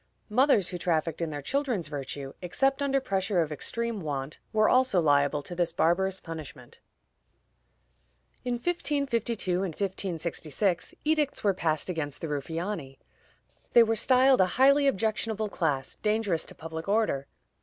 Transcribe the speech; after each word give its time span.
Mothers 0.29 0.69
who 0.69 0.79
trafficked 0.79 1.21
in 1.21 1.29
their 1.29 1.43
children's 1.43 1.87
virtue, 1.87 2.33
except 2.41 2.81
under 2.81 2.99
pressure 2.99 3.39
of 3.43 3.51
extreme 3.51 3.99
want, 4.01 4.39
were 4.51 4.67
also 4.67 4.99
liable 4.99 5.43
to 5.43 5.53
this 5.53 5.71
barbarous 5.71 6.19
punishment. 6.19 6.79
In 8.43 8.55
1552 8.55 9.51
and 9.61 9.75
1566, 9.75 10.95
edicts 11.05 11.43
were 11.43 11.51
again 11.51 11.61
passed 11.61 11.87
against 11.87 12.19
the 12.21 12.29
Ruffiani. 12.29 12.97
They 13.73 13.83
were 13.83 13.95
styled 13.95 14.41
a 14.41 14.47
highly 14.57 14.87
objectionable 14.87 15.49
class, 15.49 15.97
dangerous 15.97 16.47
to 16.47 16.55
public 16.55 16.89
order. 16.89 17.27